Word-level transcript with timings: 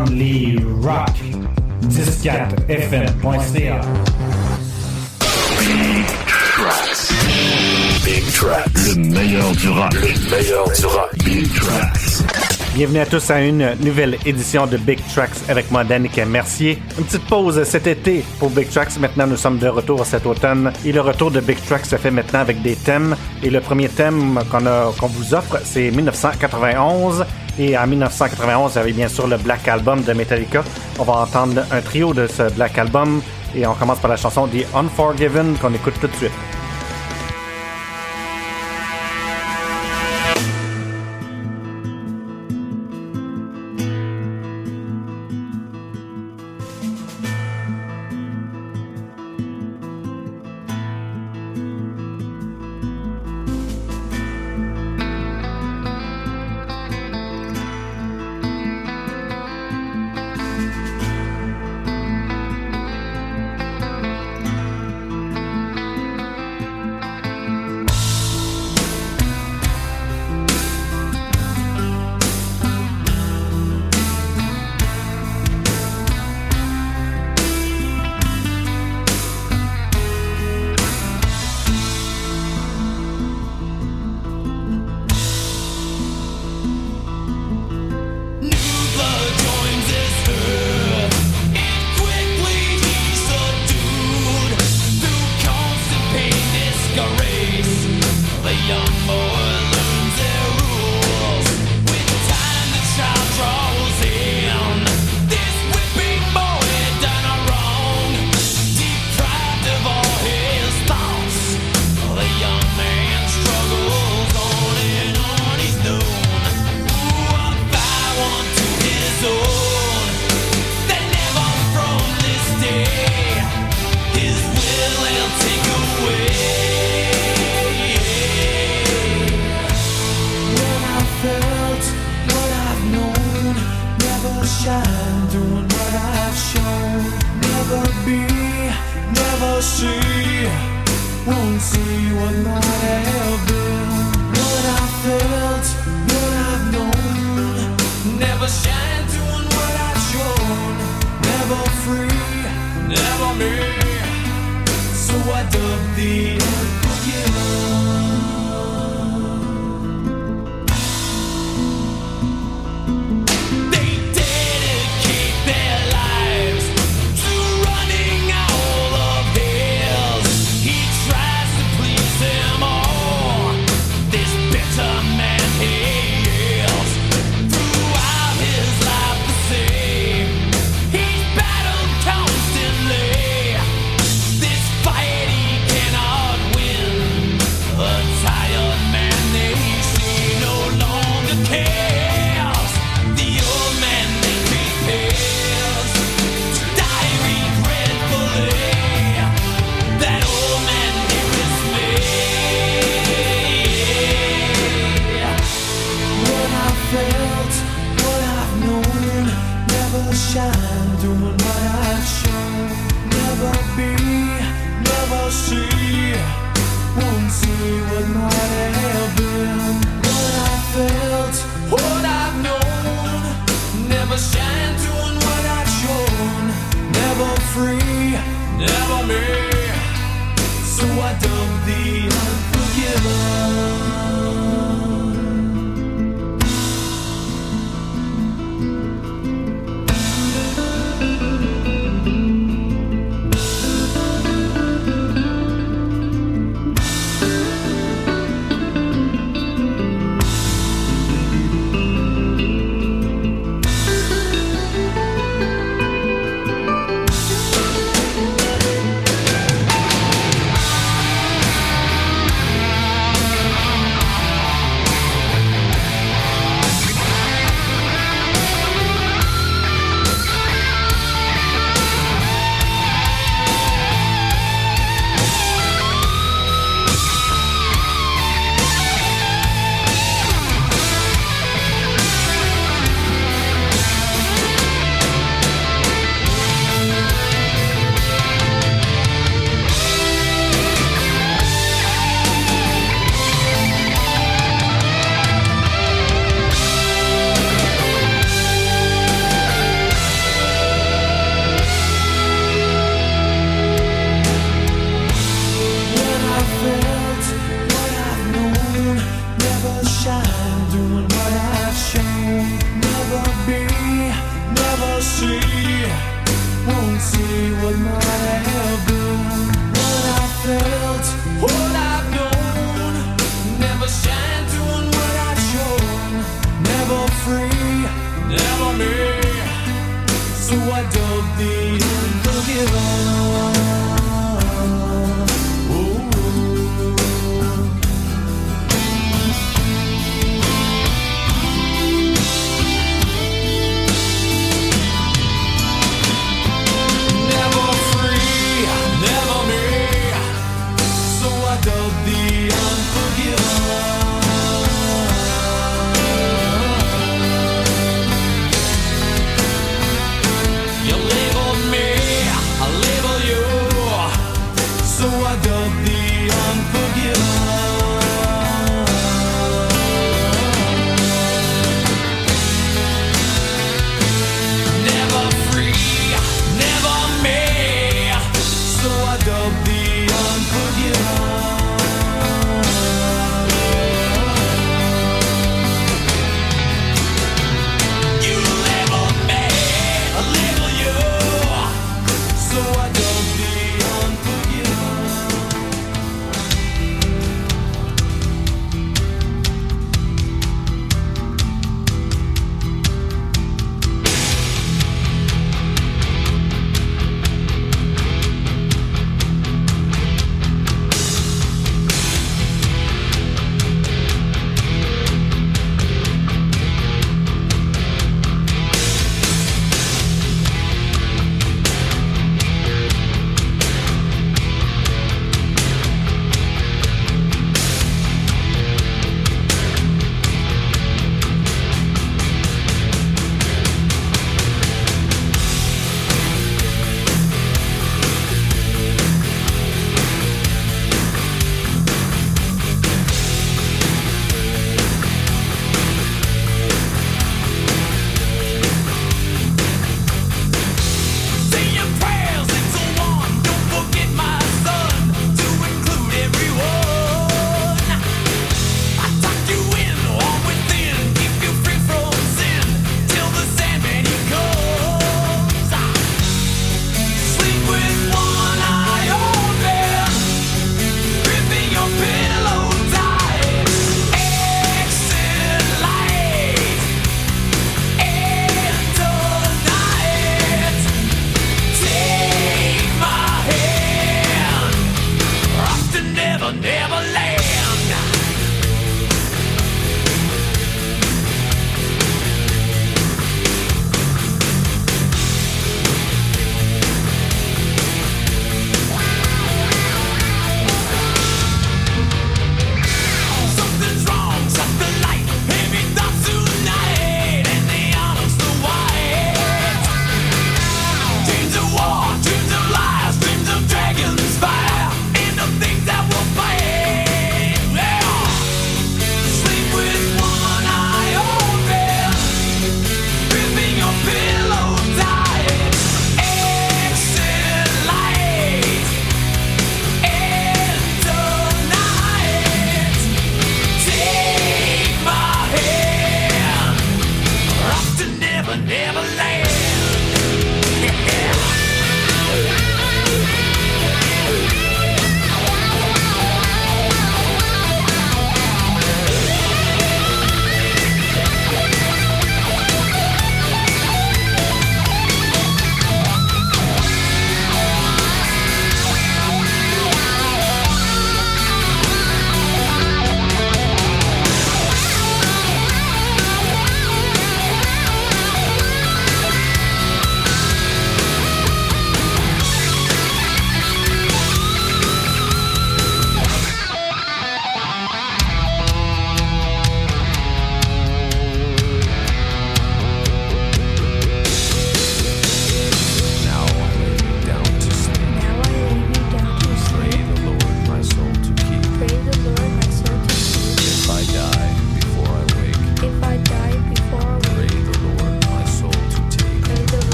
Only 0.00 0.56
Rock 0.80 1.14
104fm.ca 1.82 3.80
Big 5.58 6.06
Tracks. 6.26 7.12
Big 8.02 8.24
Tracks. 8.32 8.86
Le 8.88 8.94
meilleur 8.94 9.52
du 9.52 9.68
rock. 9.68 9.92
Le 9.92 10.30
meilleur 10.30 10.70
du 10.70 10.86
rock. 10.86 11.10
Big 11.22 11.52
Tracks. 11.52 12.49
Bienvenue 12.72 13.00
à 13.00 13.06
tous 13.06 13.30
à 13.32 13.40
une 13.40 13.74
nouvelle 13.80 14.16
édition 14.24 14.64
de 14.64 14.76
Big 14.76 15.00
Tracks 15.12 15.48
avec 15.48 15.72
moi, 15.72 15.82
Danick 15.82 16.16
Mercier. 16.18 16.80
Une 16.98 17.04
petite 17.04 17.26
pause 17.26 17.60
cet 17.64 17.88
été 17.88 18.24
pour 18.38 18.48
Big 18.50 18.68
Tracks. 18.70 18.96
Maintenant, 19.00 19.26
nous 19.26 19.36
sommes 19.36 19.58
de 19.58 19.66
retour 19.66 20.06
cet 20.06 20.24
automne. 20.24 20.72
Et 20.86 20.92
le 20.92 21.00
retour 21.00 21.32
de 21.32 21.40
Big 21.40 21.60
Tracks 21.66 21.84
se 21.84 21.96
fait 21.96 22.12
maintenant 22.12 22.38
avec 22.38 22.62
des 22.62 22.76
thèmes. 22.76 23.16
Et 23.42 23.50
le 23.50 23.60
premier 23.60 23.88
thème 23.88 24.38
qu'on 24.52 25.08
vous 25.08 25.34
offre, 25.34 25.58
c'est 25.64 25.90
1991. 25.90 27.24
Et 27.58 27.76
en 27.76 27.88
1991, 27.88 28.72
il 28.72 28.76
y 28.76 28.80
avait 28.80 28.92
bien 28.92 29.08
sûr 29.08 29.26
le 29.26 29.36
Black 29.36 29.66
Album 29.66 30.02
de 30.02 30.12
Metallica. 30.12 30.62
On 31.00 31.02
va 31.02 31.14
entendre 31.14 31.62
un 31.72 31.80
trio 31.80 32.14
de 32.14 32.28
ce 32.28 32.52
Black 32.52 32.78
Album. 32.78 33.20
Et 33.52 33.66
on 33.66 33.74
commence 33.74 33.98
par 33.98 34.12
la 34.12 34.16
chanson 34.16 34.46
The 34.46 34.64
Unforgiven 34.76 35.56
qu'on 35.60 35.74
écoute 35.74 35.94
tout 36.00 36.06
de 36.06 36.14
suite. 36.14 36.59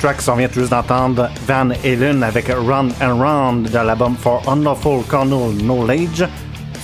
On 0.00 0.36
vient 0.36 0.48
juste 0.52 0.70
d'entendre 0.70 1.28
Van 1.48 1.70
Halen 1.84 2.22
avec 2.22 2.46
Run 2.48 2.88
and 3.02 3.18
Round 3.18 3.68
de 3.68 3.78
l'album 3.78 4.14
For 4.16 4.40
Unlawful 4.46 5.02
Carnal 5.10 5.52
Knowledge. 5.60 6.24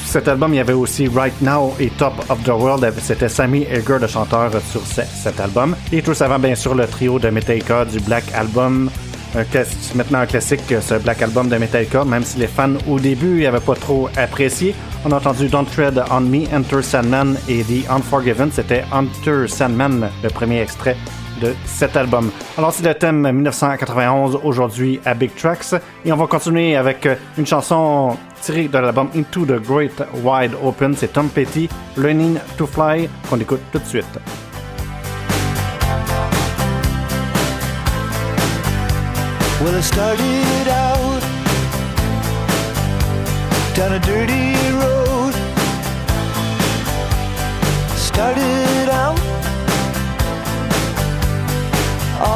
Cet 0.04 0.26
album, 0.26 0.52
il 0.52 0.56
y 0.56 0.60
avait 0.60 0.72
aussi 0.72 1.06
Right 1.06 1.40
Now 1.40 1.74
et 1.78 1.90
Top 1.90 2.14
of 2.28 2.42
the 2.42 2.48
World. 2.48 2.92
C'était 3.00 3.28
Sammy 3.28 3.66
Hagar, 3.66 4.00
le 4.00 4.08
chanteur, 4.08 4.50
sur 4.68 4.80
cet 4.84 5.38
album. 5.38 5.76
Et 5.92 6.02
tout 6.02 6.14
avant, 6.20 6.40
bien 6.40 6.56
sûr, 6.56 6.74
le 6.74 6.88
trio 6.88 7.20
de 7.20 7.30
Metallica 7.30 7.84
du 7.84 8.00
Black 8.00 8.24
Album. 8.34 8.90
maintenant 9.94 10.18
un 10.18 10.26
classique, 10.26 10.74
ce 10.80 10.94
Black 10.94 11.22
Album 11.22 11.48
de 11.48 11.56
Metallica, 11.56 12.04
même 12.04 12.24
si 12.24 12.38
les 12.38 12.48
fans 12.48 12.74
au 12.88 12.98
début 12.98 13.42
n'avaient 13.42 13.60
pas 13.60 13.76
trop 13.76 14.08
apprécié. 14.16 14.74
On 15.04 15.12
a 15.12 15.16
entendu 15.16 15.46
Don't 15.48 15.66
Tread 15.66 16.02
on 16.10 16.20
Me, 16.20 16.46
Enter 16.52 16.82
Sandman 16.82 17.36
et 17.48 17.62
The 17.62 17.88
Unforgiven. 17.90 18.50
C'était 18.50 18.84
Enter 18.90 19.46
Sandman, 19.46 20.08
le 20.22 20.30
premier 20.30 20.62
extrait 20.62 20.96
cet 21.64 21.96
album. 21.96 22.30
Alors 22.56 22.72
c'est 22.72 22.84
le 22.84 22.94
thème 22.94 23.30
1991 23.30 24.40
aujourd'hui 24.42 25.00
à 25.04 25.14
Big 25.14 25.34
Tracks 25.34 25.74
et 26.04 26.12
on 26.12 26.16
va 26.16 26.26
continuer 26.26 26.76
avec 26.76 27.06
euh, 27.06 27.16
une 27.38 27.46
chanson 27.46 28.16
tirée 28.40 28.68
de 28.68 28.78
l'album 28.78 29.08
Into 29.14 29.44
the 29.44 29.60
Great 29.60 30.02
Wide 30.22 30.52
Open. 30.62 30.94
C'est 30.96 31.12
Tom 31.12 31.28
Petty, 31.28 31.68
Learning 31.96 32.38
to 32.56 32.66
Fly 32.66 33.08
qu'on 33.28 33.40
écoute 33.40 33.60
tout 33.72 33.78
de 33.78 33.86
suite. 33.86 34.18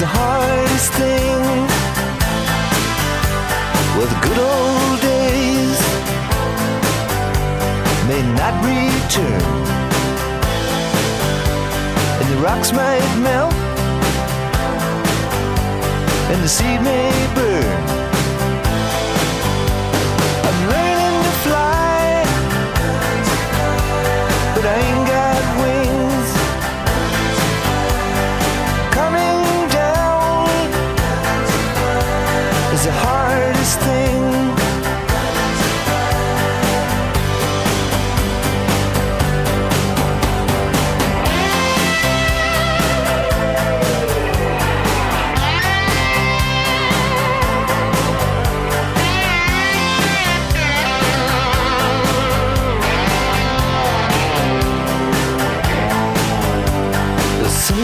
the 0.00 0.06
hardest 0.06 0.92
thing. 0.92 1.40
Well, 3.96 4.08
the 4.14 4.20
good 4.26 4.38
old 4.38 5.00
days 5.00 5.80
may 8.06 8.22
not 8.36 8.54
return, 8.62 9.42
and 12.20 12.28
the 12.32 12.38
rocks 12.42 12.72
might 12.72 13.16
melt, 13.22 13.54
and 16.30 16.42
the 16.42 16.48
seed 16.48 16.82
may 16.82 17.10
burn. 17.34 18.05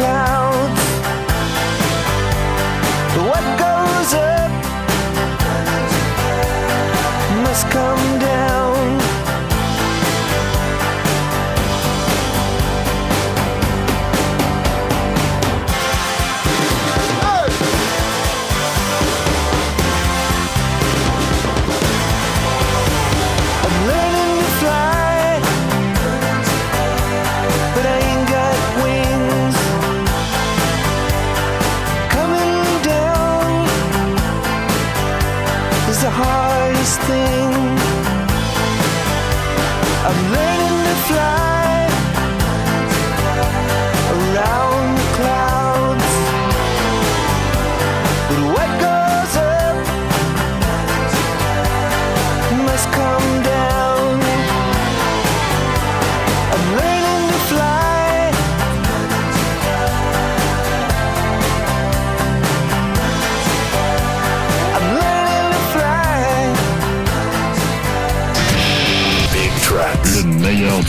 town. 0.00 0.39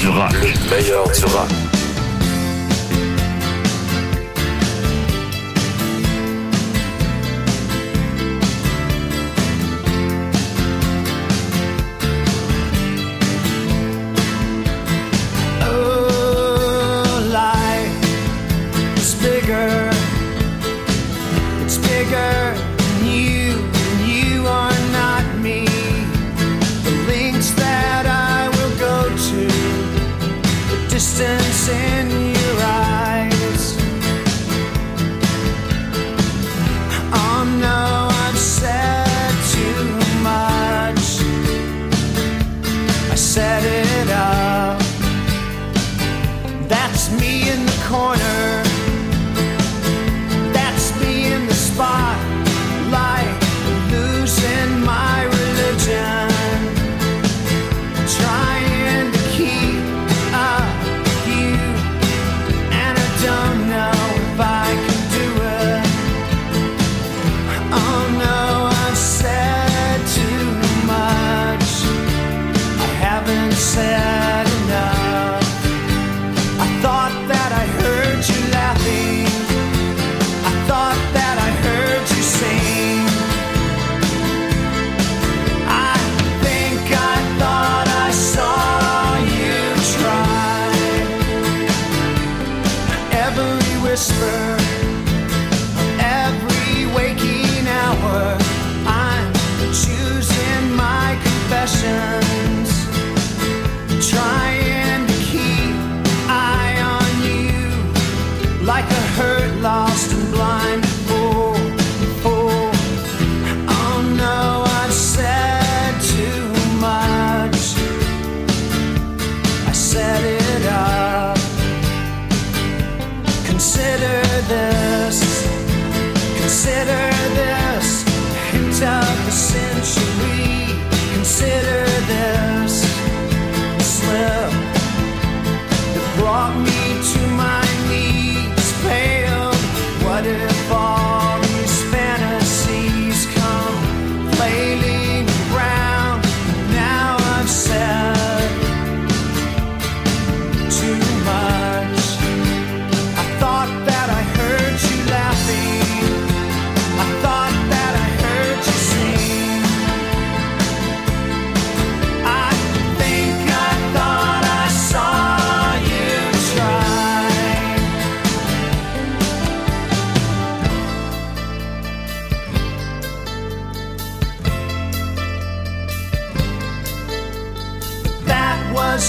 Le 0.04 0.70
meilleur 0.72 1.12
du. 1.14 1.61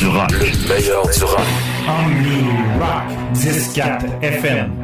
du 0.00 0.08
rock. 0.08 0.32
Le 0.32 0.68
meilleur 0.68 1.06
du 1.10 1.24
rock. 1.24 1.40
Only 1.86 2.46
Rock 2.80 3.34
104 3.34 4.06
FM. 4.22 4.79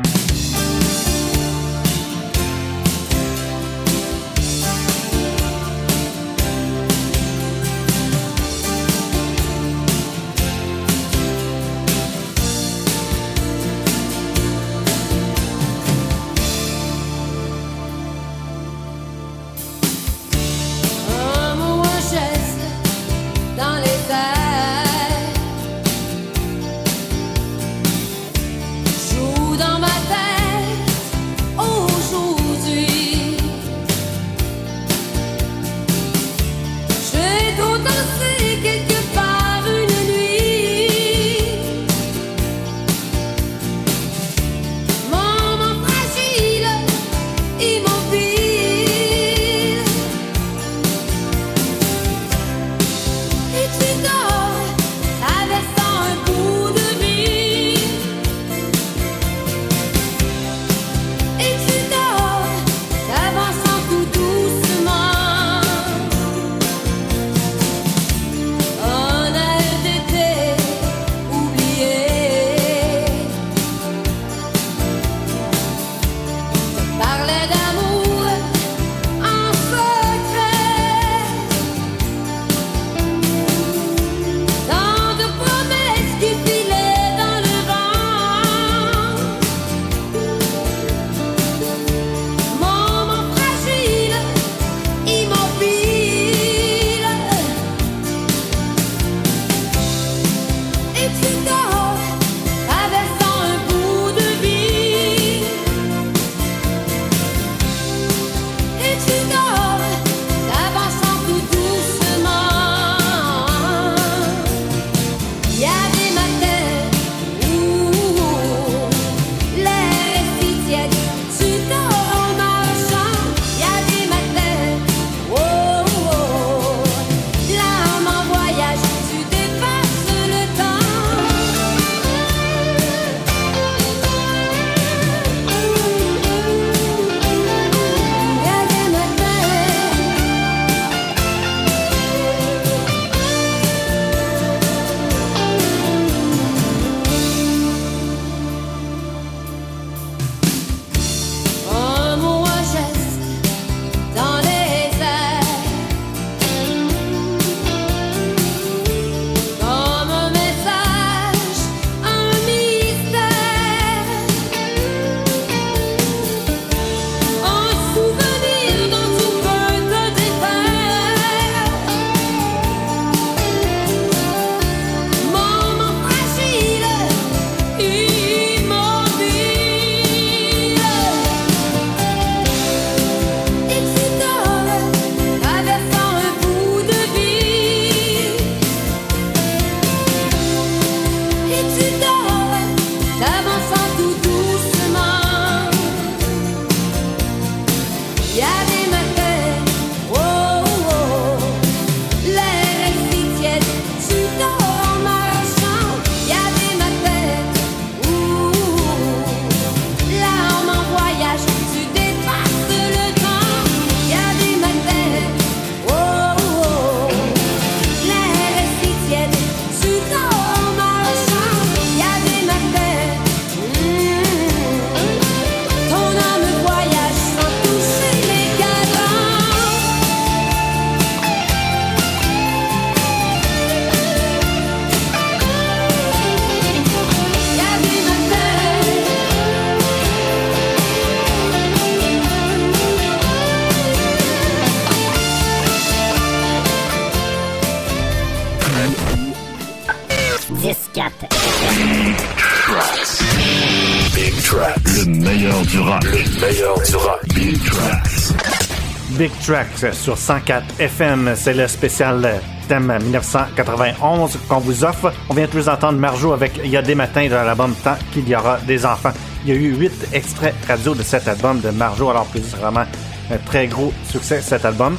Sur 259.93 260.17
104 260.17 260.81
FM. 260.81 261.35
C'est 261.37 261.55
le 261.55 261.69
spécial 261.69 262.41
thème 262.69 262.99
1991 263.03 264.39
qu'on 264.49 264.59
vous 264.59 264.85
offre. 264.85 265.13
On 265.29 265.35
vient 265.35 265.47
tous 265.47 265.69
entendre 265.69 265.99
Marjo 265.99 266.33
avec 266.33 266.61
Il 266.65 266.71
y 266.71 266.77
a 266.77 266.83
des 266.83 266.95
matins 266.95 267.27
de 267.27 267.35
l'album 267.35 267.75
Tant 267.85 267.97
qu'il 268.13 268.29
y 268.29 268.35
aura 268.35 268.59
des 268.67 268.87
enfants. 268.87 269.13
Il 269.45 269.51
y 269.51 269.57
a 269.57 269.61
eu 269.61 269.75
huit 269.75 270.09
extraits 270.13 270.55
radio 270.67 270.95
de 270.95 271.03
cet 271.03 271.29
album 271.29 271.61
de 271.61 271.71
Marjo, 271.71 272.09
alors 272.11 272.27
c'est 272.33 272.57
vraiment 272.57 272.85
un 273.31 273.39
très 273.45 273.67
gros 273.67 273.93
succès 274.09 274.41
cet 274.41 274.65
album. 274.65 274.97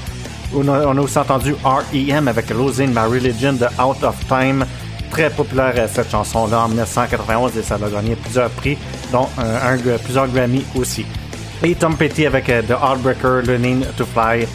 On 0.54 0.68
a, 0.68 0.94
aussi 1.02 1.18
entendu 1.18 1.54
R.E.M. 1.64 2.28
avec 2.28 2.50
Losing 2.52 2.90
My 2.90 3.12
Religion 3.12 3.54
de 3.54 3.66
Out 3.82 4.04
of 4.04 4.16
Time. 4.28 4.66
Très 5.10 5.30
populaire 5.30 5.74
euh, 5.78 5.88
cette 5.92 6.12
chanson-là 6.12 6.62
en 6.62 6.68
1991 6.68 7.58
et 7.58 7.64
ça 7.64 7.76
a 7.76 7.90
gagné 7.90 8.16
plusieurs 8.16 8.50
prix, 8.50 8.78
dont 9.12 9.28
plusieurs 10.04 10.28
Grammy 10.28 10.66
aussi. 10.76 11.06
Et 11.64 11.74
Tom 11.74 11.96
Petty 11.98 12.26
avec 12.26 12.50
euh, 12.50 12.62
The 12.62 12.72
Heartbreaker, 12.72 13.42
Learning 13.42 13.84
to 13.98 14.06
Fly, 14.06 14.48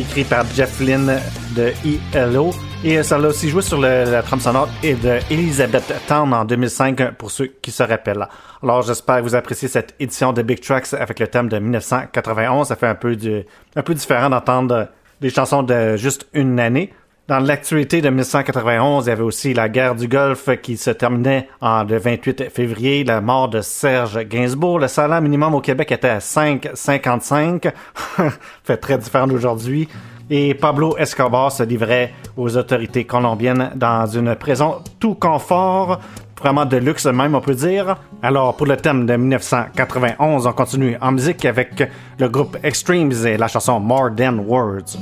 écrit 0.00 0.24
par 0.24 0.44
Jeff 0.54 0.80
Lynne 0.80 1.18
de 1.56 1.72
ELO. 2.14 2.50
Et 2.82 3.02
ça 3.02 3.18
l'a 3.18 3.28
aussi 3.28 3.50
joué 3.50 3.60
sur 3.60 3.78
la 3.78 4.22
trame 4.22 4.40
sonore 4.40 4.68
et 4.82 4.94
de 4.94 5.18
Elizabeth 5.30 5.92
Town 6.08 6.32
en 6.32 6.44
2005 6.44 7.12
pour 7.12 7.30
ceux 7.30 7.46
qui 7.46 7.70
se 7.70 7.82
rappellent. 7.82 8.26
Alors 8.62 8.82
j'espère 8.82 9.18
que 9.18 9.22
vous 9.22 9.34
appréciez 9.34 9.68
cette 9.68 9.94
édition 10.00 10.32
de 10.32 10.40
Big 10.42 10.60
Tracks 10.60 10.94
avec 10.94 11.20
le 11.20 11.28
thème 11.28 11.48
de 11.48 11.58
1991. 11.58 12.68
Ça 12.68 12.76
fait 12.76 12.86
un 12.86 12.94
peu, 12.94 13.16
du, 13.16 13.42
un 13.76 13.82
peu 13.82 13.94
différent 13.94 14.30
d'entendre 14.30 14.88
des 15.20 15.28
chansons 15.28 15.62
de 15.62 15.96
juste 15.96 16.26
une 16.32 16.58
année. 16.58 16.92
Dans 17.30 17.38
l'actualité 17.38 18.00
de 18.00 18.08
1991, 18.08 19.06
il 19.06 19.08
y 19.08 19.12
avait 19.12 19.22
aussi 19.22 19.54
la 19.54 19.68
guerre 19.68 19.94
du 19.94 20.08
Golfe 20.08 20.48
qui 20.60 20.76
se 20.76 20.90
terminait 20.90 21.46
en 21.60 21.84
le 21.84 21.96
28 21.96 22.50
février, 22.50 23.04
la 23.04 23.20
mort 23.20 23.48
de 23.48 23.60
Serge 23.60 24.18
Gainsbourg. 24.24 24.80
Le 24.80 24.88
salaire 24.88 25.22
minimum 25.22 25.54
au 25.54 25.60
Québec 25.60 25.92
était 25.92 26.08
à 26.08 26.18
5,55. 26.18 27.70
fait 28.64 28.76
très 28.78 28.98
différent 28.98 29.28
d'aujourd'hui. 29.28 29.88
Et 30.28 30.54
Pablo 30.54 30.96
Escobar 30.96 31.52
se 31.52 31.62
livrait 31.62 32.12
aux 32.36 32.56
autorités 32.56 33.04
colombiennes 33.04 33.70
dans 33.76 34.06
une 34.06 34.34
prison 34.34 34.78
tout 34.98 35.14
confort, 35.14 36.00
vraiment 36.36 36.66
de 36.66 36.78
luxe 36.78 37.06
même 37.06 37.36
on 37.36 37.40
peut 37.40 37.54
dire. 37.54 37.94
Alors 38.24 38.56
pour 38.56 38.66
le 38.66 38.76
thème 38.76 39.06
de 39.06 39.14
1991, 39.14 40.48
on 40.48 40.52
continue 40.52 40.96
en 41.00 41.12
musique 41.12 41.44
avec 41.44 41.88
le 42.18 42.28
groupe 42.28 42.56
Extremes 42.64 43.12
et 43.24 43.36
la 43.36 43.46
chanson 43.46 43.78
More 43.78 44.10
Than 44.16 44.38
Words. 44.38 44.98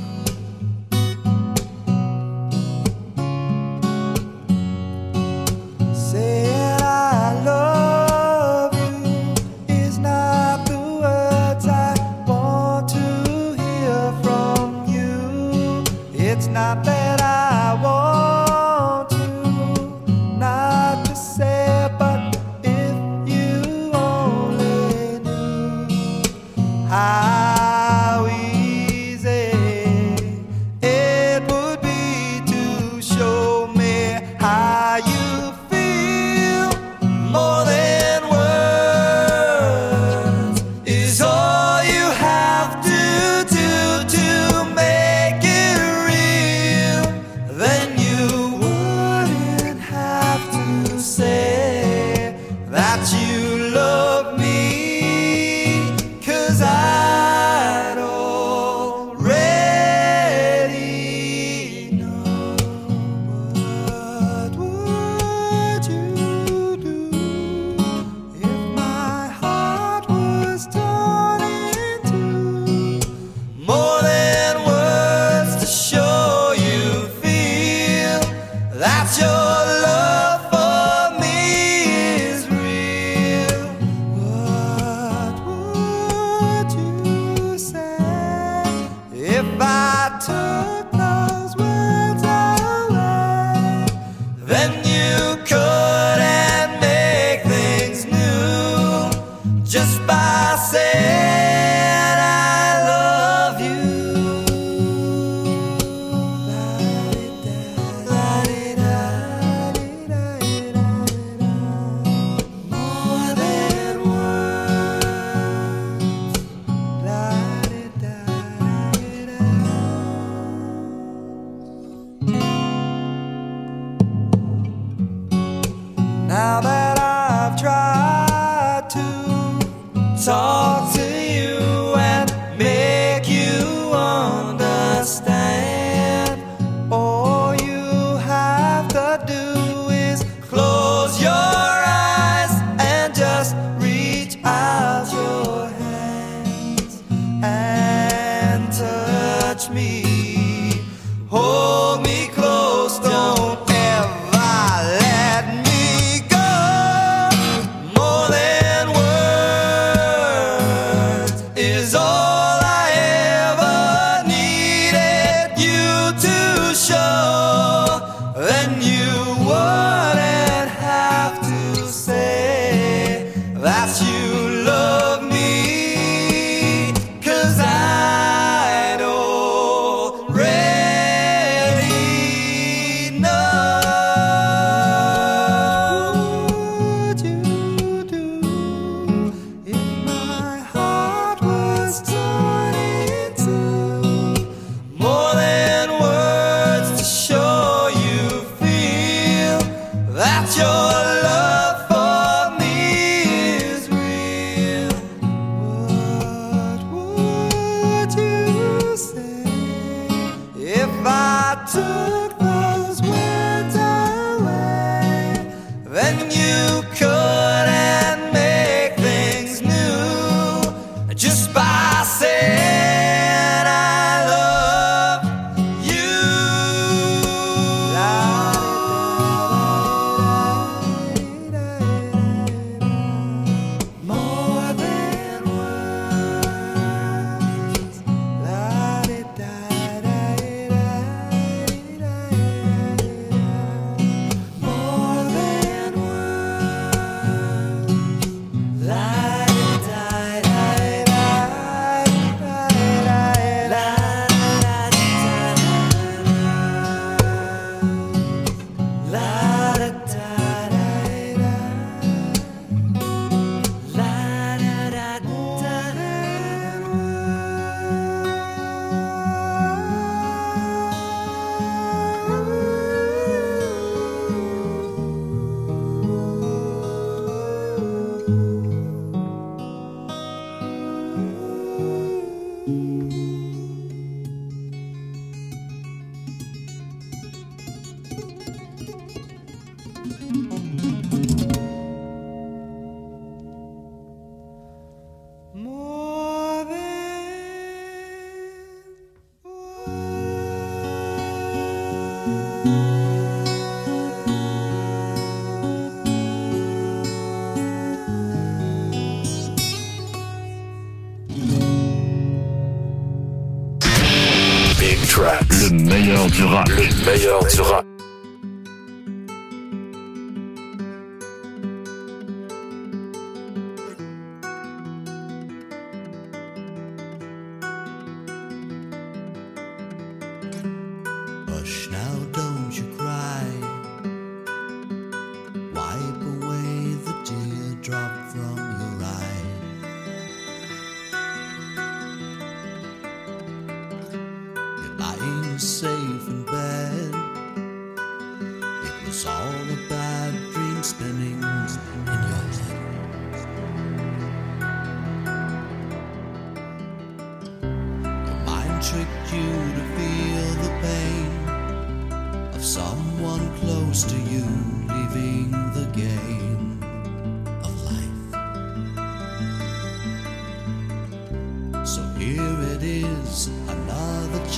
meilleur 316.09 316.27
du 316.27 316.43
rap. 316.43 316.69
Le 316.69 317.05
meilleur 317.05 317.45
du 317.45 317.61
rap. 317.61 317.88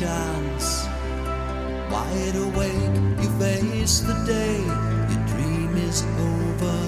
chance. 0.02 0.88
Wide 1.92 2.36
awake, 2.36 2.96
you 3.22 3.30
face 3.38 4.00
the 4.00 4.18
day, 4.26 4.58
your 5.12 5.24
dream 5.28 5.78
is 5.78 6.04
over. 6.30 6.80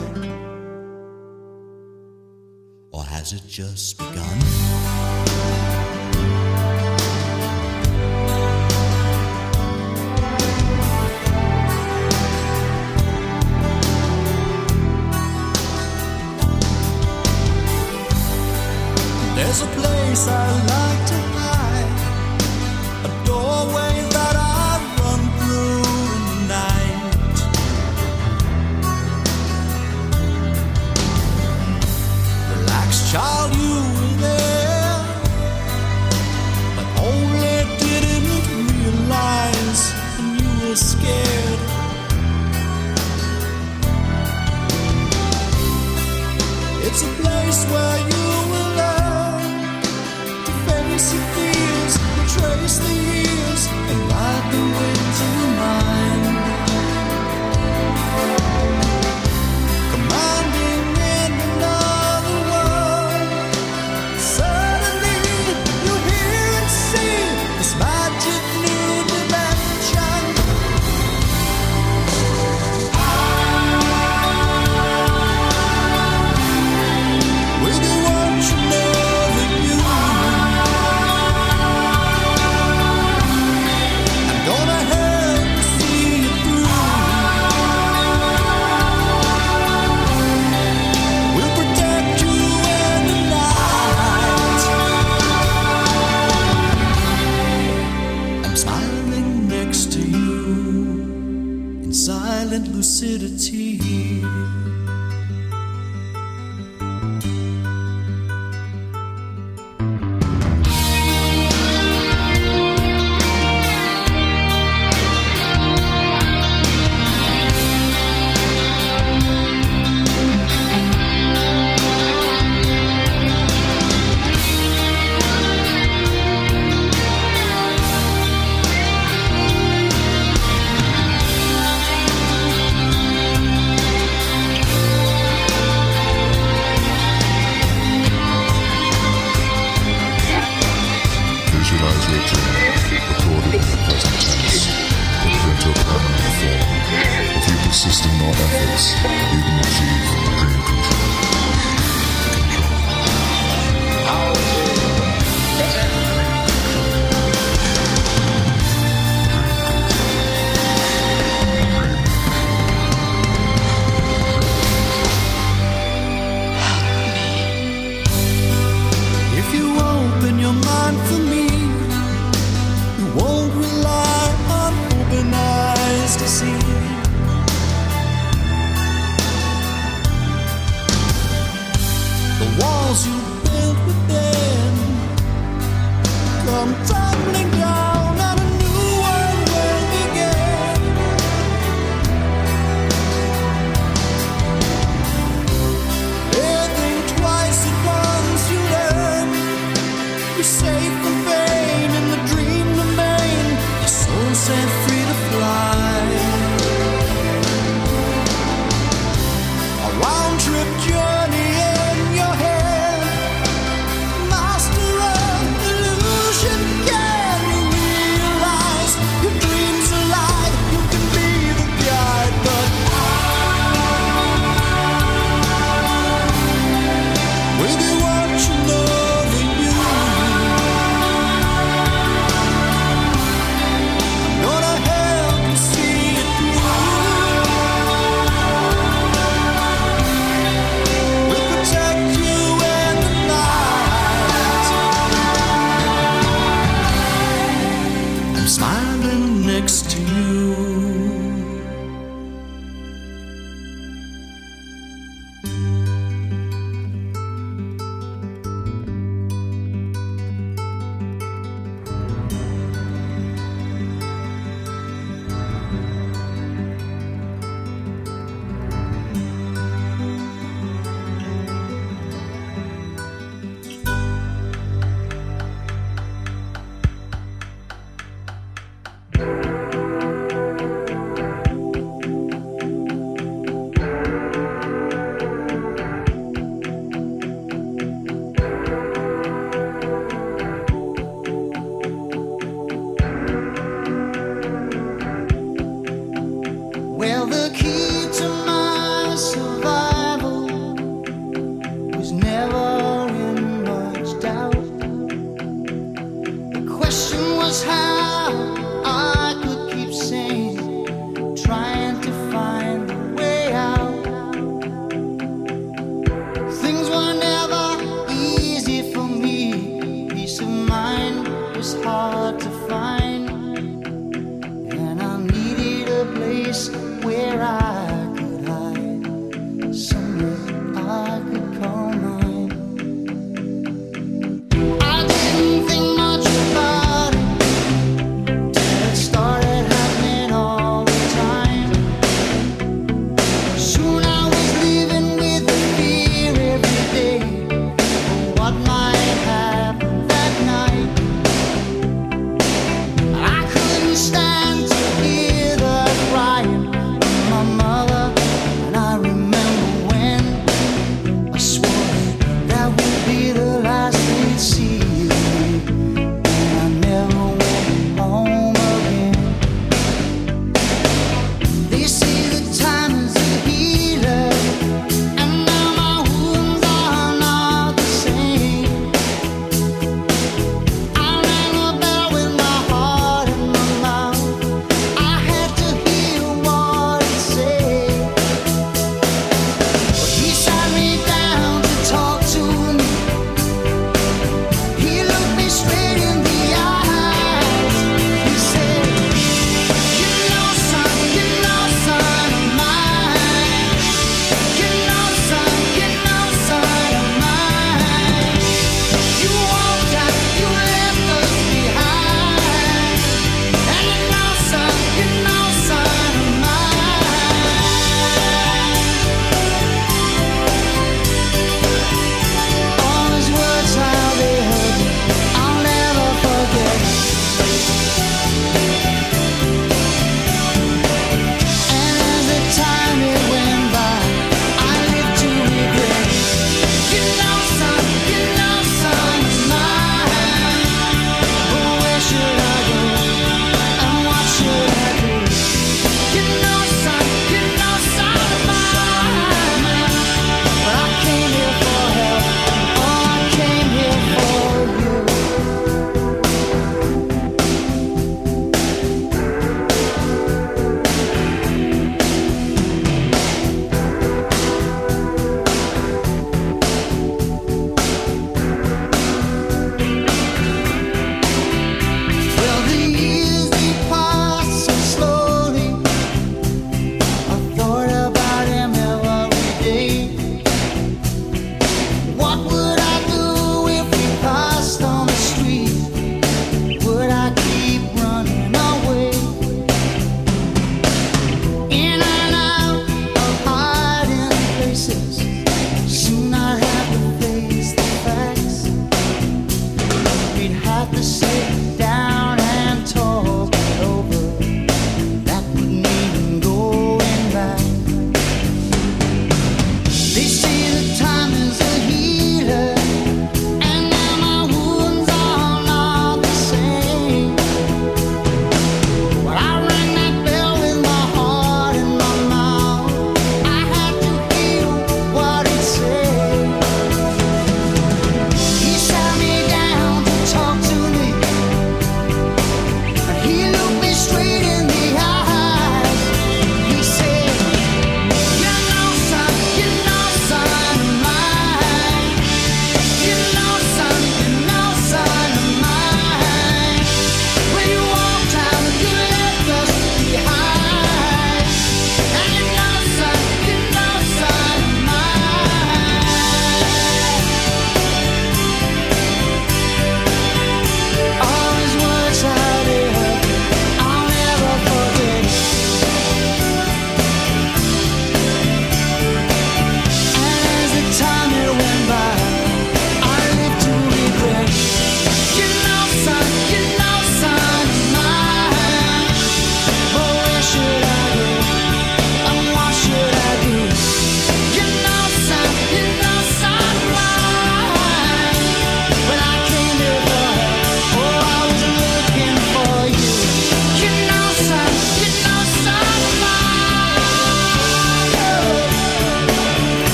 Or 2.92 3.04
has 3.04 3.34
it 3.34 3.44
just 3.48 4.00
begun? 4.00 4.73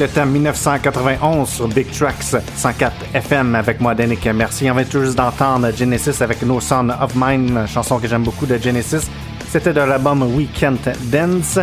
le 0.00 0.08
thème 0.08 0.30
1991 0.30 1.46
sur 1.46 1.68
Big 1.68 1.90
Tracks 1.90 2.34
104 2.56 2.92
FM 3.12 3.54
avec 3.54 3.80
moi, 3.80 3.94
Danick. 3.94 4.24
Merci. 4.34 4.70
On 4.70 4.74
vient 4.74 4.84
tout 4.84 5.04
juste 5.04 5.16
d'entendre 5.16 5.70
Genesis 5.76 6.22
avec 6.22 6.40
No 6.40 6.58
Son 6.58 6.88
of 6.88 7.14
Mine, 7.14 7.66
chanson 7.66 7.98
que 7.98 8.08
j'aime 8.08 8.22
beaucoup 8.22 8.46
de 8.46 8.56
Genesis. 8.56 9.10
C'était 9.50 9.74
de 9.74 9.80
l'album 9.80 10.22
We 10.34 10.48
Can't 10.58 10.88
Dance. 11.12 11.58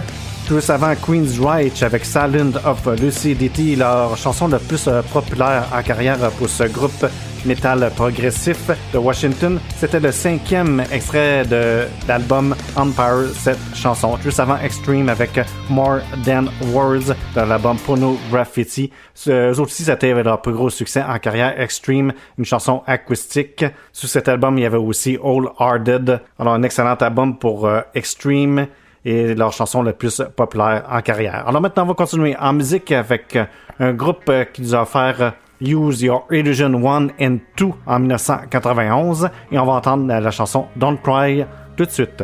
Tout 0.47 0.55
juste 0.55 0.69
avant, 0.69 0.93
Queen's 0.95 1.39
Reich 1.39 1.81
avec 1.81 2.05
Silent 2.05 2.51
of 2.63 2.85
Lucidity, 3.01 3.75
leur 3.75 4.15
chanson 4.15 4.47
la 4.47 4.59
plus 4.59 4.87
euh, 4.87 5.01
populaire 5.01 5.65
en 5.73 5.81
carrière 5.81 6.19
pour 6.37 6.47
ce 6.47 6.65
groupe. 6.65 7.07
Metal 7.47 7.89
progressif 7.95 8.69
de 8.93 8.97
Washington. 8.97 9.59
C'était 9.77 10.01
le 10.01 10.11
cinquième 10.11 10.83
extrait 10.91 11.45
de 11.45 11.87
l'album 12.05 12.53
Empire, 12.75 13.29
cette 13.33 13.57
chanson. 13.73 14.17
Juste 14.21 14.41
avant 14.41 14.57
Extreme 14.57 15.07
avec 15.07 15.39
More 15.69 15.99
Than 16.25 16.47
Words 16.73 17.15
de 17.35 17.41
l'album 17.41 17.77
Pono 17.77 18.17
Graffiti. 18.29 18.91
Eux 19.27 19.59
aussi, 19.61 19.83
c'était 19.83 20.13
leur 20.21 20.41
plus 20.41 20.51
gros 20.51 20.69
succès 20.69 21.01
en 21.01 21.17
carrière 21.19 21.59
Extreme, 21.59 22.11
une 22.37 22.45
chanson 22.45 22.83
acoustique. 22.85 23.63
Sur 23.93 24.09
cet 24.09 24.27
album, 24.27 24.57
il 24.57 24.63
y 24.63 24.65
avait 24.65 24.77
aussi 24.77 25.17
All 25.23 25.47
Are 25.57 25.79
Alors, 26.39 26.53
un 26.53 26.63
excellent 26.63 26.95
album 26.95 27.39
pour 27.39 27.65
euh, 27.65 27.79
Extreme 27.95 28.67
et 29.05 29.35
leur 29.35 29.53
chanson 29.53 29.81
la 29.83 29.93
plus 29.93 30.21
populaire 30.35 30.83
en 30.91 31.01
carrière. 31.01 31.47
Alors 31.47 31.61
maintenant, 31.61 31.83
on 31.83 31.87
va 31.87 31.93
continuer 31.93 32.35
en 32.37 32.51
musique 32.51 32.91
avec 32.91 33.37
un 33.79 33.93
groupe 33.93 34.27
euh, 34.27 34.43
qui 34.43 34.61
nous 34.63 34.75
a 34.75 34.81
offert 34.81 35.33
Use 35.61 36.01
Your 36.01 36.23
Illusion 36.31 36.73
1 36.81 37.13
and 37.19 37.39
2 37.55 37.73
en 37.85 37.99
1991 37.99 39.29
et 39.51 39.59
on 39.59 39.65
va 39.65 39.73
entendre 39.73 40.07
la 40.07 40.31
chanson 40.31 40.67
Don't 40.75 40.97
Cry 41.01 41.45
tout 41.75 41.85
de 41.85 41.91
suite. 41.91 42.23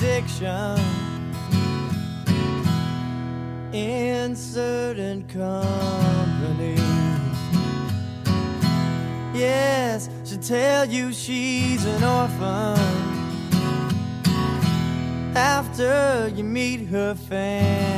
addiction 0.00 0.78
in 3.72 4.34
certain 4.34 5.26
company. 5.28 6.74
Yes, 9.38 10.08
she'll 10.24 10.38
tell 10.38 10.86
you 10.86 11.12
she's 11.12 11.84
an 11.84 12.02
orphan 12.02 12.78
after 15.36 16.32
you 16.34 16.44
meet 16.44 16.86
her 16.86 17.14
family. 17.14 17.89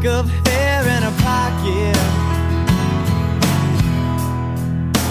pack 0.00 0.06
of 0.06 0.30
hair 0.46 0.82
in 0.82 1.02
her 1.02 1.14
pocket. 1.22 1.96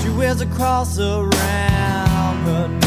She 0.02 0.10
wears 0.10 0.42
a 0.42 0.46
cross 0.48 1.00
around 1.00 2.38
her 2.46 2.79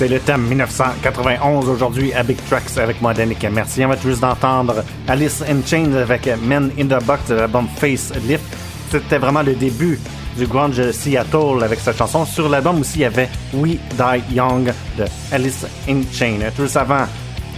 C'est 0.00 0.08
le 0.08 0.18
thème 0.18 0.46
1991 0.46 1.68
aujourd'hui 1.68 2.14
à 2.14 2.22
Big 2.22 2.38
Tracks 2.48 2.78
avec 2.78 3.02
moi, 3.02 3.12
Danick. 3.12 3.46
Merci. 3.52 3.84
On 3.84 3.88
va 3.88 3.98
tout 3.98 4.08
juste 4.08 4.22
d'entendre 4.22 4.82
Alice 5.06 5.42
in 5.42 5.58
Chains 5.62 5.92
avec 5.92 6.26
Men 6.42 6.70
in 6.80 6.86
the 6.86 7.04
Box 7.04 7.28
de 7.28 7.34
l'album 7.34 7.66
Face 7.76 8.10
Lift. 8.26 8.42
C'était 8.90 9.18
vraiment 9.18 9.42
le 9.42 9.54
début 9.54 10.00
du 10.38 10.46
grunge 10.46 10.90
Seattle 10.92 11.62
avec 11.62 11.80
cette 11.80 11.98
chanson. 11.98 12.24
Sur 12.24 12.48
l'album 12.48 12.80
aussi, 12.80 13.00
il 13.00 13.02
y 13.02 13.04
avait 13.04 13.28
We 13.52 13.72
Die 13.72 14.34
Young 14.34 14.72
de 14.96 15.04
Alice 15.32 15.66
in 15.86 16.00
Chains. 16.10 16.50
Tout 16.56 16.78
avant, 16.78 17.04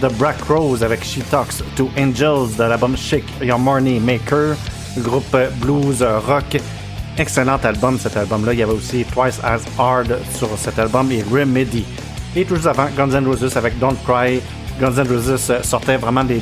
The 0.01 0.11
Black 0.15 0.41
Rose 0.49 0.83
avec 0.83 1.01
She 1.05 1.19
Talks 1.31 1.63
to 1.77 1.89
Angels 1.97 2.57
de 2.57 2.63
l'album 2.63 2.97
Shake 2.97 3.23
Your 3.41 3.57
Money 3.57 4.01
Maker, 4.01 4.57
groupe 4.97 5.37
blues 5.61 6.03
rock. 6.27 6.57
Excellent 7.17 7.59
album, 7.63 7.97
cet 7.97 8.17
album-là. 8.17 8.51
Il 8.51 8.59
y 8.59 8.63
avait 8.63 8.73
aussi 8.73 9.05
Twice 9.05 9.39
as 9.43 9.61
Hard 9.79 10.17
sur 10.35 10.49
cet 10.57 10.77
album 10.77 11.09
et 11.09 11.23
Remedy. 11.31 11.85
Et 12.35 12.45
tout 12.45 12.67
avant, 12.67 12.87
Guns 12.97 13.11
N' 13.11 13.27
Roses 13.27 13.55
avec 13.55 13.77
Don't 13.77 13.95
Cry. 14.05 14.41
Guns 14.79 14.97
N' 14.97 15.07
Roses 15.07 15.51
euh, 15.51 15.61
sortait 15.61 15.97
vraiment 15.97 16.23
des, 16.23 16.41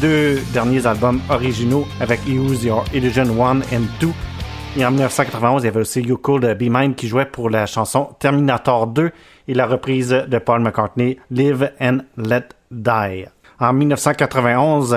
deux 0.00 0.40
derniers 0.52 0.84
albums 0.88 1.20
originaux 1.30 1.86
avec 2.00 2.26
Use 2.26 2.64
Your 2.64 2.84
Illusion 2.92 3.22
1 3.22 3.60
and 3.60 3.86
2. 4.00 4.08
Et 4.76 4.84
en 4.84 4.90
1991, 4.90 5.62
il 5.62 5.66
y 5.66 5.68
avait 5.68 5.80
aussi 5.80 6.00
You 6.00 6.16
Could 6.16 6.42
Be 6.58 6.68
Mine 6.68 6.96
qui 6.96 7.06
jouait 7.06 7.26
pour 7.26 7.48
la 7.48 7.66
chanson 7.66 8.08
Terminator 8.18 8.88
2 8.88 9.12
et 9.46 9.54
la 9.54 9.66
reprise 9.66 10.08
de 10.08 10.38
Paul 10.38 10.62
McCartney 10.62 11.16
Live 11.30 11.70
and 11.80 11.98
Let 12.16 12.48
Die. 12.72 13.26
En 13.60 13.72
1991, 13.72 14.96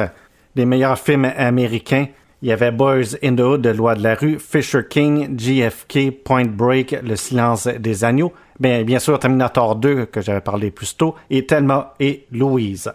les 0.56 0.66
meilleurs 0.66 0.98
films 0.98 1.32
américains, 1.38 2.08
il 2.42 2.50
y 2.50 2.52
avait 2.52 2.72
Boys 2.72 3.16
in 3.24 3.36
the 3.36 3.40
Hood 3.40 3.62
de 3.62 3.70
Loi 3.70 3.96
de 3.96 4.04
la 4.04 4.16
rue, 4.16 4.38
Fisher 4.40 4.82
King, 4.88 5.38
JFK, 5.38 6.24
Point 6.24 6.46
Break, 6.46 6.96
Le 7.04 7.16
silence 7.16 7.68
des 7.68 8.04
agneaux, 8.04 8.32
bien, 8.60 8.84
bien 8.84 9.00
sûr 9.00 9.18
Terminator 9.18 9.76
2 9.76 10.06
que 10.06 10.22
j'avais 10.22 10.42
parlé 10.42 10.70
plus 10.70 10.96
tôt, 10.96 11.16
et 11.30 11.46
Thelma 11.46 11.96
et 12.00 12.26
Louise. 12.32 12.92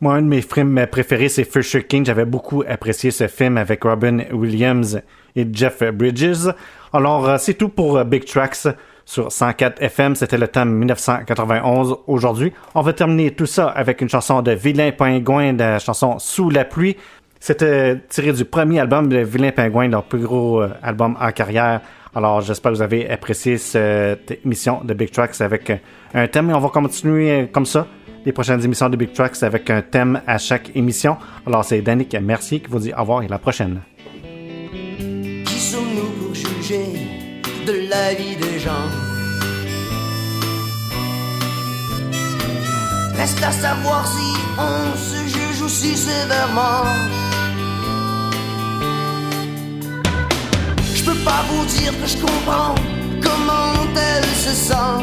Moi, 0.00 0.14
un 0.14 0.22
de 0.22 0.28
mes 0.28 0.40
films 0.40 0.86
préférés, 0.90 1.28
c'est 1.28 1.44
Fisher 1.44 1.84
King. 1.84 2.06
J'avais 2.06 2.24
beaucoup 2.24 2.64
apprécié 2.66 3.10
ce 3.10 3.28
film 3.28 3.58
avec 3.58 3.84
Robin 3.84 4.20
Williams 4.32 5.02
et 5.36 5.46
Jeff 5.52 5.82
Bridges. 5.92 6.48
Alors, 6.94 7.28
euh, 7.28 7.36
c'est 7.38 7.52
tout 7.52 7.68
pour 7.68 7.98
euh, 7.98 8.04
Big 8.04 8.24
Tracks 8.24 8.66
sur 9.04 9.30
104 9.30 9.82
FM. 9.82 10.14
C'était 10.14 10.38
le 10.38 10.48
thème 10.48 10.72
1991 10.72 11.98
aujourd'hui. 12.06 12.52
On 12.74 12.80
va 12.80 12.94
terminer 12.94 13.32
tout 13.32 13.44
ça 13.44 13.68
avec 13.68 14.00
une 14.00 14.08
chanson 14.08 14.40
de 14.40 14.52
Vilain 14.52 14.90
Pingouin, 14.92 15.52
la 15.52 15.78
chanson 15.78 16.18
Sous 16.18 16.48
la 16.48 16.64
pluie. 16.64 16.96
C'était 17.42 17.98
tiré 18.10 18.34
du 18.34 18.44
premier 18.44 18.80
album 18.80 19.08
de 19.08 19.16
Vilain 19.16 19.50
Pingouin, 19.50 19.88
leur 19.88 20.04
plus 20.04 20.18
gros 20.20 20.60
euh, 20.60 20.68
album 20.82 21.16
en 21.18 21.32
carrière. 21.32 21.80
Alors, 22.14 22.42
j'espère 22.42 22.72
que 22.72 22.76
vous 22.76 22.82
avez 22.82 23.08
apprécié 23.08 23.56
cette 23.56 24.40
émission 24.44 24.82
de 24.84 24.92
Big 24.92 25.10
Tracks 25.10 25.40
avec 25.40 25.70
euh, 25.70 25.76
un 26.12 26.28
thème 26.28 26.50
et 26.50 26.52
on 26.52 26.60
va 26.60 26.68
continuer 26.68 27.30
euh, 27.30 27.46
comme 27.50 27.64
ça 27.64 27.86
les 28.26 28.32
prochaines 28.32 28.62
émissions 28.62 28.90
de 28.90 28.96
Big 28.96 29.14
Tracks 29.14 29.42
avec 29.42 29.70
un 29.70 29.80
thème 29.80 30.20
à 30.26 30.36
chaque 30.36 30.76
émission. 30.76 31.16
Alors, 31.46 31.64
c'est 31.64 31.80
Danick 31.80 32.14
Mercier 32.20 32.60
qui 32.60 32.68
vous 32.68 32.78
dit 32.78 32.92
au 32.92 33.00
revoir 33.00 33.22
et 33.22 33.26
à 33.26 33.30
la 33.30 33.38
prochaine. 33.38 33.80
Qui 35.46 35.58
sommes-nous 35.58 36.10
pour 36.20 36.34
juger 36.34 36.84
de 37.66 37.88
la 37.88 38.12
vie 38.12 38.36
des 38.36 38.58
gens? 38.58 38.86
Reste 43.16 43.42
à 43.42 43.50
savoir 43.50 44.06
si 44.06 44.38
on 44.58 44.94
se 44.94 45.26
juge 45.26 45.62
aussi 45.62 45.96
sévèrement. 45.96 47.29
Je 51.00 51.06
peux 51.06 51.24
pas 51.24 51.42
vous 51.48 51.64
dire 51.64 51.92
que 51.98 52.06
je 52.06 52.18
comprends 52.18 52.74
comment 53.22 53.72
elle 53.96 54.24
se 54.36 54.50
sent. 54.50 55.00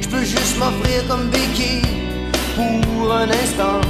Je 0.00 0.08
peux 0.08 0.24
juste 0.24 0.58
m'offrir 0.58 1.06
comme 1.06 1.28
béquille 1.28 1.82
pour 2.56 3.12
un 3.14 3.30
instant. 3.30 3.80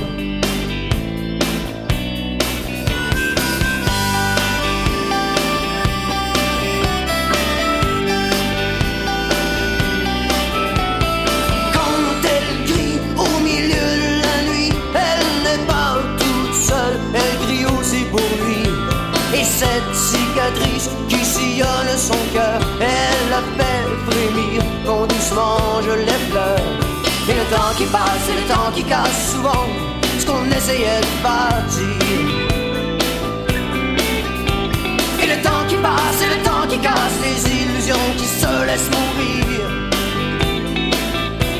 Qui 21.09 21.25
sillonne 21.25 21.97
son 21.97 22.19
cœur, 22.33 22.61
elle 22.81 23.31
la 23.31 23.43
fait 23.57 23.89
frémir 24.07 24.63
quand 24.87 25.07
doucement 25.07 25.83
je 25.83 25.91
l'effleure. 25.91 26.61
Et 27.29 27.35
le 27.35 27.45
temps 27.55 27.75
qui 27.77 27.85
passe, 27.87 28.29
et 28.31 28.41
le 28.41 28.47
temps 28.47 28.71
qui 28.75 28.85
casse 28.85 29.33
souvent 29.33 29.67
ce 30.19 30.27
qu'on 30.27 30.45
essayait 30.47 31.01
de 31.01 31.23
bâtir. 31.23 31.99
Et 35.23 35.27
le 35.27 35.43
temps 35.43 35.65
qui 35.69 35.77
passe, 35.77 36.23
et 36.23 36.37
le 36.37 36.43
temps 36.43 36.67
qui 36.69 36.79
casse 36.79 37.19
les 37.23 37.39
illusions 37.51 38.09
qui 38.17 38.25
se 38.25 38.65
laissent 38.65 38.91
mourir. 38.91 39.69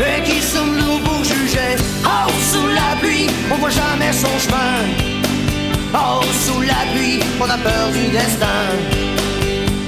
Et 0.01 0.23
qui 0.23 0.41
sommes-nous 0.41 0.99
pour 1.01 1.25
juger 1.25 1.77
Oh, 2.05 2.31
sous 2.53 2.69
la 2.69 2.97
pluie, 3.01 3.27
on 3.51 3.57
voit 3.57 3.71
jamais 3.71 4.13
son 4.13 4.39
chemin. 4.39 5.18
Oh, 5.95 6.21
sous 6.45 6.61
la 6.61 6.85
pluie, 6.93 7.21
on 7.41 7.49
a 7.49 7.57
peur 7.57 7.91
du 7.93 8.09
destin. 8.09 8.47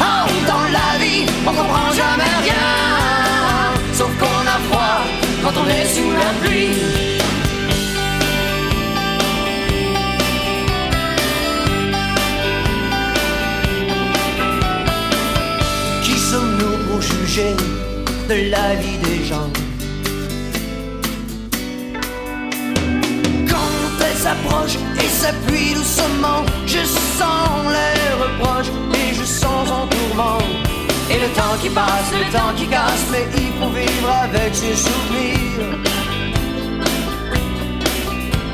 Oh, 0.01 0.27
dans 0.47 0.67
la 0.73 0.99
vie, 0.99 1.27
on 1.47 1.51
comprend 1.51 1.93
jamais 1.93 2.33
rien. 2.43 3.75
Sauf 3.93 4.11
qu'on 4.19 4.47
a 4.47 4.59
froid 4.71 5.03
quand 5.43 5.53
on 5.61 5.69
est 5.69 5.87
sous 5.87 6.11
la 6.11 6.33
pluie. 6.41 6.75
Qui 16.03 16.19
sommes-nous 16.19 16.77
pour 16.89 17.03
juger 17.03 17.55
de 18.27 18.51
la 18.51 18.75
vie 18.77 18.99
des 19.05 19.25
gens? 19.27 19.51
Quand 23.47 24.05
elle 24.07 24.17
s'approche 24.17 24.79
s'appuie 25.21 25.75
doucement, 25.75 26.43
je 26.67 26.83
sens 27.19 27.53
les 27.77 27.99
reproches 28.23 28.73
et 28.95 29.15
je 29.15 29.25
sens 29.25 29.69
son 29.69 29.87
tourment. 29.93 30.39
Et 31.11 31.19
le 31.25 31.29
temps 31.39 31.57
qui 31.61 31.69
passe, 31.69 32.11
le 32.13 32.27
temps 32.33 32.53
qui 32.57 32.67
casse, 32.67 33.05
mais 33.13 33.27
il 33.37 33.53
faut 33.59 33.73
vivre 33.81 34.11
avec 34.27 34.55
ses 34.55 34.77
souvenirs. 34.87 35.67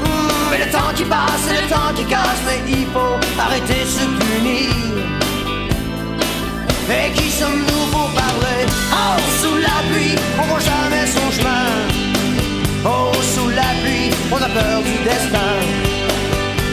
Mmh, 0.03 0.51
Mais 0.51 0.59
le 0.65 0.71
temps 0.77 0.93
qui 0.97 1.05
passe, 1.05 1.47
le 1.59 1.65
temps 1.73 1.93
qui 1.95 2.05
casse, 2.05 2.43
mais 2.47 2.61
il 2.79 2.87
faut 2.95 3.17
arrêter 3.45 3.81
de 3.87 3.93
se 3.99 4.05
punir. 4.19 4.73
Et 6.99 7.13
qui 7.17 7.31
sommes-nous 7.31 7.85
pour 7.93 8.09
parler 8.23 8.61
Oh, 8.93 9.19
sous 9.41 9.57
la 9.69 9.79
pluie, 9.89 10.17
on 10.41 10.45
voit 10.51 10.65
jamais 10.73 11.07
son 11.07 11.31
chemin. 11.37 11.69
Oh, 12.85 13.13
sous 13.35 13.51
la 13.51 13.71
pluie, 13.83 14.11
on 14.33 14.37
a 14.37 14.49
peur 14.49 14.83
du 14.83 14.97
destin. 15.05 15.96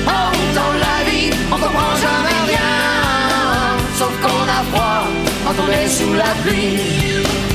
Dans 0.06 0.74
la 0.86 1.10
vie, 1.10 1.32
on 1.52 1.56
comprend 1.56 1.96
jamais 1.96 2.52
rien. 2.52 3.78
Sauf 3.98 4.12
qu'on 4.22 4.44
a 4.44 4.64
froid 4.72 5.08
quand 5.46 5.64
on 5.64 5.72
est 5.72 5.88
sous 5.88 6.14
la 6.14 6.32
pluie. 6.44 7.53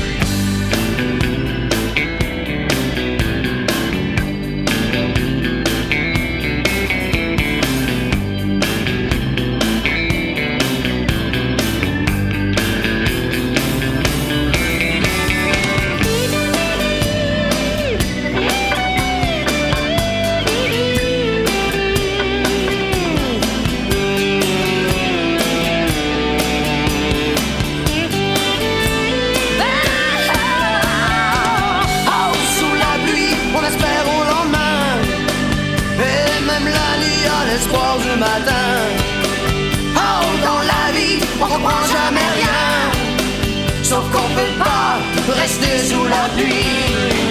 Oh, 39.95 40.25
dans 40.43 40.59
la 40.59 40.91
vie, 40.91 41.19
on 41.41 41.45
comprend 41.45 41.83
jamais 41.87 42.29
rien. 42.35 43.81
Sauf 43.81 44.03
qu'on 44.11 44.29
peut 44.35 44.53
pas 44.59 44.99
rester 45.33 45.87
sous 45.87 46.05
la 46.05 46.27
pluie. 46.35 47.28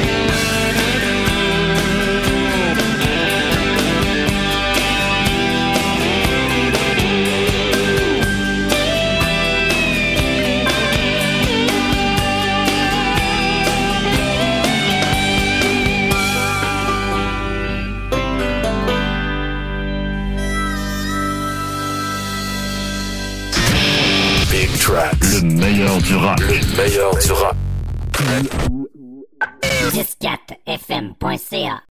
Meilleur 25.98 26.02
du 26.02 26.16
rap. 26.16 26.40
Le 26.40 26.76
meilleur 26.76 27.16
du 27.16 27.32
rap. 27.32 27.56